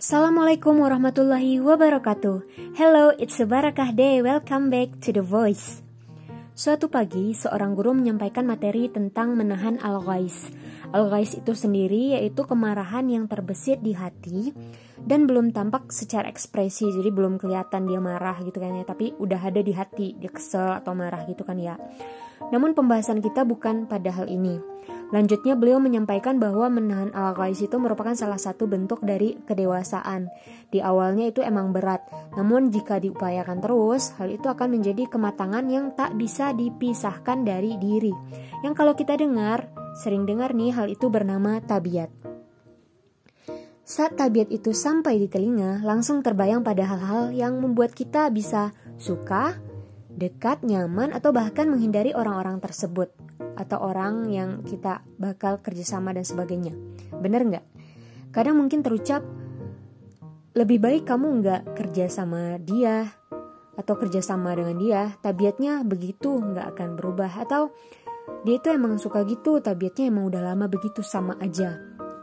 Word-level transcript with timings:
Assalamualaikum 0.00 0.80
warahmatullahi 0.80 1.60
wabarakatuh. 1.60 2.36
Hello, 2.72 3.12
it's 3.20 3.36
a 3.36 3.44
Barakah 3.44 3.92
Day. 3.92 4.24
Welcome 4.24 4.72
back 4.72 4.96
to 5.04 5.12
The 5.12 5.20
Voice. 5.20 5.84
Suatu 6.56 6.88
pagi, 6.88 7.36
seorang 7.36 7.76
guru 7.76 7.92
menyampaikan 7.92 8.48
materi 8.48 8.88
tentang 8.88 9.36
menahan 9.36 9.76
al-ghais. 9.76 10.48
Al-ghais 10.96 11.36
itu 11.36 11.52
sendiri 11.52 12.16
yaitu 12.16 12.48
kemarahan 12.48 13.12
yang 13.12 13.28
terbesit 13.28 13.84
di 13.84 13.92
hati 13.92 14.56
dan 15.04 15.28
belum 15.28 15.52
tampak 15.52 15.92
secara 15.92 16.32
ekspresi. 16.32 16.88
Jadi 16.88 17.12
belum 17.12 17.36
kelihatan 17.36 17.84
dia 17.84 18.00
marah 18.00 18.40
gitu 18.40 18.56
kan 18.56 18.80
ya, 18.80 18.88
tapi 18.88 19.12
udah 19.20 19.52
ada 19.52 19.60
di 19.60 19.76
hati, 19.76 20.16
dia 20.16 20.32
kesel 20.32 20.80
atau 20.80 20.96
marah 20.96 21.28
gitu 21.28 21.44
kan 21.44 21.60
ya. 21.60 21.76
Namun 22.48 22.72
pembahasan 22.72 23.20
kita 23.20 23.44
bukan 23.44 23.84
pada 23.84 24.08
hal 24.16 24.32
ini. 24.32 24.64
Lanjutnya 25.10 25.58
beliau 25.58 25.82
menyampaikan 25.82 26.38
bahwa 26.38 26.70
menahan 26.70 27.10
al-ghais 27.10 27.58
itu 27.58 27.74
merupakan 27.82 28.14
salah 28.14 28.38
satu 28.38 28.70
bentuk 28.70 29.02
dari 29.02 29.34
kedewasaan. 29.42 30.30
Di 30.70 30.78
awalnya 30.78 31.34
itu 31.34 31.42
emang 31.42 31.74
berat, 31.74 32.06
namun 32.38 32.70
jika 32.70 33.02
diupayakan 33.02 33.58
terus, 33.58 34.14
hal 34.22 34.30
itu 34.30 34.46
akan 34.46 34.78
menjadi 34.78 35.10
kematangan 35.10 35.66
yang 35.66 35.90
tak 35.98 36.14
bisa 36.14 36.54
dipisahkan 36.54 37.42
dari 37.42 37.74
diri. 37.82 38.14
Yang 38.62 38.74
kalau 38.78 38.94
kita 38.94 39.18
dengar, 39.18 39.66
sering 39.98 40.30
dengar 40.30 40.54
nih 40.54 40.70
hal 40.78 40.86
itu 40.86 41.10
bernama 41.10 41.58
tabiat. 41.58 42.10
Saat 43.82 44.14
tabiat 44.14 44.54
itu 44.54 44.70
sampai 44.70 45.18
di 45.18 45.26
telinga, 45.26 45.82
langsung 45.82 46.22
terbayang 46.22 46.62
pada 46.62 46.86
hal-hal 46.86 47.34
yang 47.34 47.58
membuat 47.58 47.90
kita 47.98 48.30
bisa 48.30 48.70
suka, 48.94 49.58
dekat, 50.06 50.62
nyaman, 50.62 51.10
atau 51.10 51.34
bahkan 51.34 51.66
menghindari 51.66 52.14
orang-orang 52.14 52.62
tersebut 52.62 53.10
atau 53.60 53.84
orang 53.84 54.32
yang 54.32 54.64
kita 54.64 55.04
bakal 55.20 55.60
kerjasama 55.60 56.16
dan 56.16 56.24
sebagainya. 56.24 56.72
Bener 57.20 57.44
nggak? 57.44 57.66
Kadang 58.32 58.56
mungkin 58.56 58.80
terucap, 58.80 59.20
lebih 60.56 60.80
baik 60.80 61.04
kamu 61.04 61.44
nggak 61.44 61.62
kerja 61.76 62.08
sama 62.08 62.56
dia 62.56 63.12
atau 63.76 63.94
kerjasama 64.00 64.56
dengan 64.56 64.76
dia, 64.80 65.02
tabiatnya 65.20 65.84
begitu 65.84 66.40
nggak 66.40 66.72
akan 66.76 66.96
berubah 66.96 67.44
atau 67.44 67.68
dia 68.46 68.56
itu 68.56 68.72
emang 68.72 68.96
suka 68.96 69.26
gitu, 69.28 69.60
tabiatnya 69.60 70.08
emang 70.08 70.32
udah 70.32 70.40
lama 70.40 70.64
begitu 70.70 71.04
sama 71.04 71.36
aja. 71.42 71.76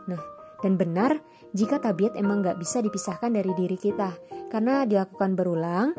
Nah, 0.09 0.21
dan 0.63 0.73
benar 0.79 1.21
jika 1.53 1.77
tabiat 1.77 2.17
emang 2.17 2.41
nggak 2.41 2.57
bisa 2.57 2.81
dipisahkan 2.81 3.29
dari 3.29 3.51
diri 3.53 3.77
kita 3.77 4.15
karena 4.49 4.87
dilakukan 4.87 5.37
berulang, 5.37 5.93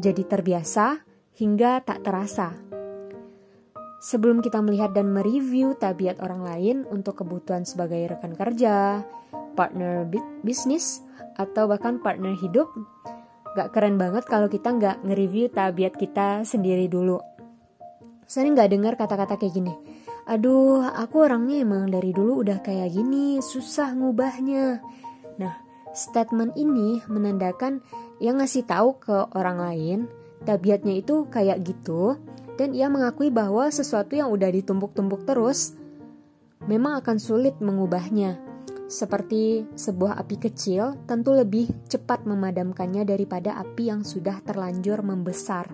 jadi 0.00 0.22
terbiasa 0.24 1.04
hingga 1.36 1.84
tak 1.84 2.02
terasa. 2.04 2.71
Sebelum 4.02 4.42
kita 4.42 4.58
melihat 4.58 4.90
dan 4.98 5.14
mereview 5.14 5.78
tabiat 5.78 6.18
orang 6.18 6.42
lain 6.42 6.76
untuk 6.90 7.22
kebutuhan 7.22 7.62
sebagai 7.62 8.10
rekan 8.10 8.34
kerja, 8.34 9.06
partner 9.54 10.10
bisnis, 10.42 11.06
atau 11.38 11.70
bahkan 11.70 12.02
partner 12.02 12.34
hidup, 12.34 12.66
gak 13.54 13.70
keren 13.70 13.96
banget 14.02 14.26
kalau 14.26 14.50
kita 14.50 14.74
nggak 14.74 15.06
nge-review 15.06 15.46
tabiat 15.54 15.94
kita 15.94 16.42
sendiri 16.42 16.90
dulu. 16.90 17.22
Sering 18.26 18.58
gak 18.58 18.74
dengar 18.74 18.98
kata-kata 18.98 19.38
kayak 19.38 19.54
gini, 19.54 19.74
aduh 20.26 20.82
aku 20.82 21.22
orangnya 21.22 21.62
emang 21.62 21.86
dari 21.86 22.10
dulu 22.10 22.42
udah 22.42 22.58
kayak 22.58 22.90
gini, 22.90 23.38
susah 23.38 23.94
ngubahnya. 23.94 24.82
Nah, 25.38 25.54
statement 25.94 26.58
ini 26.58 27.06
menandakan 27.06 27.78
yang 28.18 28.42
ngasih 28.42 28.66
tahu 28.66 28.98
ke 28.98 29.30
orang 29.38 29.62
lain, 29.62 29.98
tabiatnya 30.42 30.98
itu 30.98 31.30
kayak 31.30 31.62
gitu, 31.62 32.18
dan 32.62 32.78
ia 32.78 32.86
mengakui 32.86 33.26
bahwa 33.34 33.66
sesuatu 33.66 34.14
yang 34.14 34.30
udah 34.30 34.46
ditumpuk-tumpuk 34.54 35.26
terus 35.26 35.74
memang 36.70 37.02
akan 37.02 37.18
sulit 37.18 37.58
mengubahnya. 37.58 38.38
Seperti 38.86 39.66
sebuah 39.74 40.14
api 40.22 40.38
kecil, 40.38 40.94
tentu 41.10 41.34
lebih 41.34 41.66
cepat 41.90 42.22
memadamkannya 42.22 43.02
daripada 43.02 43.58
api 43.58 43.90
yang 43.90 44.06
sudah 44.06 44.38
terlanjur 44.46 45.02
membesar. 45.02 45.66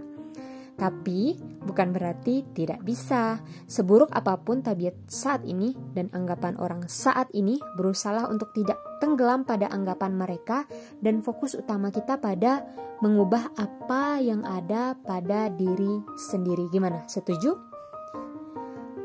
Tapi 0.78 1.34
bukan 1.66 1.90
berarti 1.90 2.46
tidak 2.54 2.86
bisa. 2.86 3.42
Seburuk 3.66 4.14
apa 4.14 4.38
pun 4.38 4.62
tabiat 4.62 4.94
saat 5.10 5.42
ini 5.42 5.74
dan 5.90 6.06
anggapan 6.14 6.54
orang 6.62 6.86
saat 6.86 7.26
ini 7.34 7.58
berusaha 7.74 8.30
untuk 8.30 8.54
tidak 8.54 8.78
tenggelam 9.02 9.42
pada 9.42 9.66
anggapan 9.74 10.14
mereka 10.14 10.70
dan 11.02 11.18
fokus 11.18 11.58
utama 11.58 11.90
kita 11.90 12.22
pada 12.22 12.62
mengubah 13.02 13.50
apa 13.58 14.22
yang 14.22 14.46
ada 14.46 14.94
pada 15.02 15.50
diri 15.50 15.98
sendiri. 16.14 16.70
Gimana? 16.70 17.02
Setuju? 17.10 17.58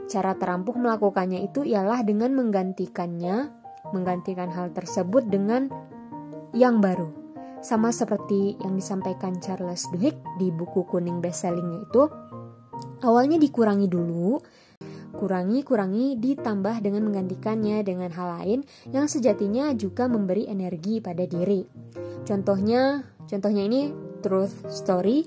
Cara 0.06 0.38
terampuh 0.38 0.78
melakukannya 0.78 1.42
itu 1.42 1.66
ialah 1.66 2.06
dengan 2.06 2.38
menggantikannya, 2.38 3.50
menggantikan 3.98 4.54
hal 4.54 4.70
tersebut 4.70 5.26
dengan 5.26 5.74
yang 6.54 6.78
baru 6.78 7.23
sama 7.64 7.96
seperti 7.96 8.60
yang 8.60 8.76
disampaikan 8.76 9.40
Charles 9.40 9.88
Duhigg 9.90 10.20
di 10.36 10.52
buku 10.52 10.84
kuning 10.84 11.24
bestsellingnya 11.24 11.88
itu 11.88 12.04
awalnya 13.02 13.40
dikurangi 13.40 13.88
dulu. 13.88 14.38
Kurangi 15.14 15.62
kurangi 15.62 16.18
ditambah 16.18 16.82
dengan 16.82 17.06
menggantikannya 17.06 17.86
dengan 17.86 18.10
hal 18.12 18.42
lain 18.42 18.60
yang 18.90 19.06
sejatinya 19.06 19.72
juga 19.78 20.10
memberi 20.10 20.50
energi 20.50 21.00
pada 21.00 21.24
diri. 21.24 21.64
Contohnya 22.28 23.06
contohnya 23.24 23.64
ini 23.64 23.82
truth 24.20 24.68
story. 24.68 25.24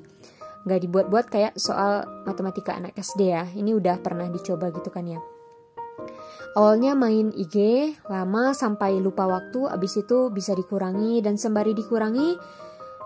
Nggak 0.67 0.81
dibuat-buat 0.83 1.27
kayak 1.31 1.53
soal 1.57 2.03
matematika 2.27 2.75
anak 2.75 2.99
SD 2.99 3.31
ya. 3.31 3.47
Ini 3.47 3.79
udah 3.79 4.03
pernah 4.03 4.27
dicoba 4.27 4.75
gitu 4.75 4.91
kan 4.91 5.07
ya 5.07 5.23
Awalnya 6.57 6.97
main 6.97 7.37
IG 7.37 7.57
lama 8.09 8.57
sampai 8.57 8.97
lupa 8.97 9.29
waktu, 9.29 9.69
abis 9.69 10.01
itu 10.01 10.33
bisa 10.33 10.57
dikurangi 10.57 11.21
dan 11.21 11.37
sembari 11.37 11.77
dikurangi 11.77 12.37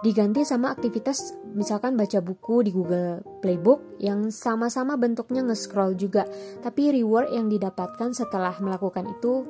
diganti 0.00 0.48
sama 0.48 0.72
aktivitas 0.72 1.36
misalkan 1.52 1.92
baca 1.92 2.24
buku 2.24 2.64
di 2.64 2.70
Google 2.72 3.20
Playbook 3.44 4.00
yang 4.00 4.32
sama-sama 4.32 4.96
bentuknya 4.96 5.44
nge-scroll 5.44 5.98
juga, 5.98 6.24
tapi 6.64 6.94
reward 6.94 7.34
yang 7.34 7.52
didapatkan 7.52 8.16
setelah 8.16 8.56
melakukan 8.62 9.10
itu 9.12 9.44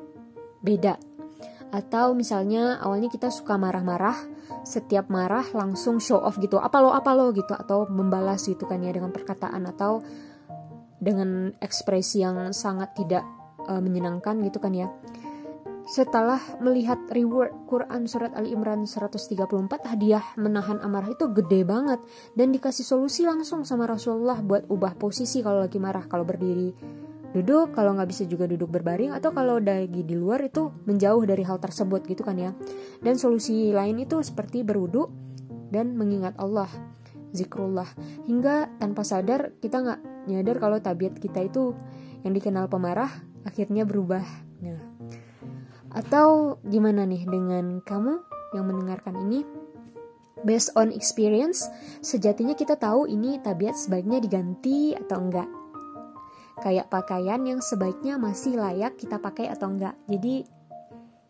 beda. 0.65 0.99
Atau 1.71 2.19
misalnya 2.19 2.83
awalnya 2.83 3.07
kita 3.07 3.31
suka 3.31 3.55
marah-marah, 3.55 4.17
setiap 4.67 5.07
marah 5.07 5.47
langsung 5.55 6.03
show 6.03 6.19
off 6.19 6.35
gitu, 6.43 6.59
apa 6.59 6.83
lo 6.83 6.91
apa 6.91 7.15
lo 7.15 7.31
gitu 7.31 7.55
atau 7.55 7.87
membalas 7.87 8.43
gitu 8.43 8.67
kan 8.67 8.83
ya 8.83 8.91
dengan 8.91 9.15
perkataan 9.15 9.71
atau 9.71 10.03
dengan 10.99 11.55
ekspresi 11.63 12.27
yang 12.27 12.51
sangat 12.51 12.93
tidak 12.99 13.40
uh, 13.69 13.83
menyenangkan 13.83 14.41
gitu 14.47 14.63
kan 14.63 14.73
ya. 14.73 14.89
Setelah 15.91 16.39
melihat 16.63 17.03
reward 17.11 17.51
Quran 17.67 18.07
surat 18.07 18.31
Ali 18.39 18.55
Imran 18.55 18.87
134 18.87 19.27
hadiah 19.91 20.23
menahan 20.39 20.79
amarah 20.87 21.11
itu 21.11 21.27
gede 21.35 21.67
banget. 21.67 21.99
Dan 22.39 22.55
dikasih 22.55 22.87
solusi 22.87 23.27
langsung 23.27 23.67
sama 23.67 23.91
Rasulullah 23.91 24.39
buat 24.39 24.71
ubah 24.71 24.95
posisi 24.95 25.43
kalau 25.43 25.67
lagi 25.67 25.83
marah. 25.83 26.07
Kalau 26.07 26.23
berdiri 26.23 26.71
duduk 27.31 27.75
kalau 27.75 27.95
nggak 27.95 28.11
bisa 28.11 28.27
juga 28.27 28.51
duduk 28.51 28.67
berbaring 28.75 29.15
atau 29.15 29.31
kalau 29.31 29.63
lagi 29.63 30.03
di 30.03 30.19
luar 30.19 30.51
itu 30.51 30.67
menjauh 30.83 31.23
dari 31.23 31.47
hal 31.47 31.59
tersebut 31.59 32.07
gitu 32.07 32.23
kan 32.23 32.39
ya. 32.39 32.55
Dan 33.03 33.19
solusi 33.19 33.75
lain 33.75 33.99
itu 33.99 34.23
seperti 34.23 34.63
berwudu 34.63 35.11
dan 35.75 35.99
mengingat 35.99 36.39
Allah 36.39 36.71
zikrullah. 37.35 37.87
Hingga 38.31 38.79
tanpa 38.79 39.03
sadar 39.07 39.59
kita 39.59 39.83
nggak 39.83 40.01
nyadar 40.31 40.57
kalau 40.63 40.79
tabiat 40.79 41.19
kita 41.19 41.47
itu 41.47 41.75
yang 42.23 42.31
dikenal 42.37 42.71
pemarah 42.71 43.11
akhirnya 43.45 43.89
berubah. 43.89 44.25
Nah, 44.61 44.81
atau 45.91 46.59
gimana 46.63 47.03
nih 47.09 47.27
dengan 47.27 47.83
kamu 47.83 48.15
yang 48.55 48.65
mendengarkan 48.67 49.17
ini? 49.29 49.43
Based 50.41 50.73
on 50.73 50.89
experience, 50.89 51.69
sejatinya 52.01 52.57
kita 52.57 52.81
tahu 52.81 53.05
ini 53.05 53.37
tabiat 53.45 53.77
sebaiknya 53.77 54.25
diganti 54.25 54.97
atau 54.97 55.21
enggak. 55.21 55.49
Kayak 56.61 56.89
pakaian 56.89 57.45
yang 57.45 57.61
sebaiknya 57.61 58.17
masih 58.17 58.57
layak 58.57 58.97
kita 58.97 59.21
pakai 59.21 59.53
atau 59.53 59.69
enggak. 59.69 59.97
Jadi 60.09 60.45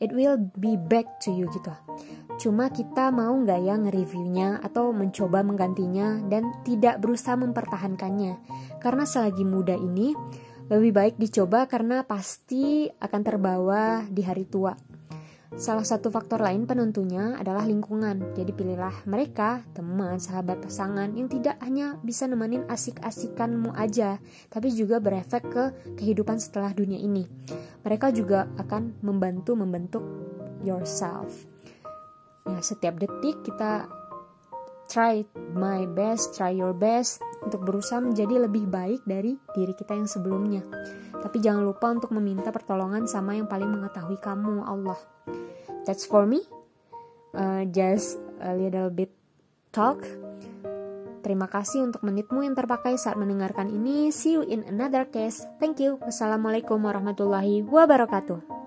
it 0.00 0.10
will 0.14 0.38
be 0.58 0.78
back 0.78 1.06
to 1.22 1.34
you 1.34 1.46
gitu. 1.50 1.74
Cuma 2.40 2.72
kita 2.72 3.12
mau 3.12 3.36
nggak 3.36 3.60
ya 3.60 3.74
nge-reviewnya 3.76 4.64
atau 4.64 4.96
mencoba 4.96 5.44
menggantinya 5.44 6.24
dan 6.30 6.48
tidak 6.64 6.96
berusaha 7.02 7.36
mempertahankannya. 7.36 8.40
Karena 8.80 9.04
selagi 9.04 9.44
muda 9.44 9.76
ini, 9.76 10.16
lebih 10.70 10.94
baik 10.94 11.14
dicoba 11.18 11.66
karena 11.66 12.06
pasti 12.06 12.86
akan 12.86 13.20
terbawa 13.26 14.06
di 14.06 14.22
hari 14.22 14.46
tua. 14.46 14.70
Salah 15.50 15.82
satu 15.82 16.14
faktor 16.14 16.46
lain 16.46 16.62
penentunya 16.62 17.34
adalah 17.34 17.66
lingkungan. 17.66 18.38
Jadi 18.38 18.54
pilihlah 18.54 19.02
mereka, 19.10 19.66
teman, 19.74 20.22
sahabat, 20.22 20.62
pasangan 20.62 21.10
yang 21.10 21.26
tidak 21.26 21.58
hanya 21.58 21.98
bisa 22.06 22.30
nemenin 22.30 22.62
asik-asikanmu 22.70 23.74
aja, 23.74 24.22
tapi 24.46 24.70
juga 24.70 25.02
berefek 25.02 25.42
ke 25.50 25.64
kehidupan 25.98 26.38
setelah 26.38 26.70
dunia 26.70 27.02
ini. 27.02 27.26
Mereka 27.82 28.14
juga 28.14 28.46
akan 28.62 29.02
membantu 29.02 29.58
membentuk 29.58 30.06
yourself. 30.62 31.34
Ya, 32.46 32.62
setiap 32.62 33.02
detik 33.02 33.42
kita 33.42 33.90
try 34.86 35.26
my 35.50 35.82
best, 35.98 36.30
try 36.38 36.54
your 36.54 36.70
best 36.70 37.18
untuk 37.44 37.64
berusaha 37.64 38.00
menjadi 38.00 38.46
lebih 38.48 38.68
baik 38.68 39.04
dari 39.08 39.36
diri 39.56 39.72
kita 39.76 39.96
yang 39.96 40.08
sebelumnya. 40.08 40.64
Tapi 41.20 41.36
jangan 41.40 41.64
lupa 41.64 41.92
untuk 41.92 42.12
meminta 42.16 42.48
pertolongan 42.52 43.04
sama 43.04 43.36
yang 43.36 43.48
paling 43.48 43.68
mengetahui 43.68 44.16
kamu, 44.20 44.64
Allah. 44.64 44.98
That's 45.84 46.04
for 46.08 46.24
me. 46.24 46.44
uh, 47.34 47.62
just 47.70 48.18
a 48.42 48.54
little 48.54 48.90
bit 48.90 49.12
talk. 49.70 50.02
Terima 51.20 51.46
kasih 51.52 51.84
untuk 51.84 52.00
menitmu 52.00 52.40
yang 52.40 52.56
terpakai 52.56 52.96
saat 52.96 53.20
mendengarkan 53.20 53.68
ini. 53.68 54.08
See 54.08 54.40
you 54.40 54.42
in 54.42 54.64
another 54.64 55.04
case. 55.04 55.44
Thank 55.60 55.78
you. 55.78 56.00
Wassalamualaikum 56.00 56.80
warahmatullahi 56.80 57.60
wabarakatuh. 57.60 58.59